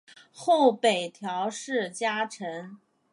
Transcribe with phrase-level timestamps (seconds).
[0.33, 2.79] 后北条氏家臣。